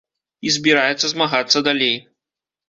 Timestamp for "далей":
1.69-1.95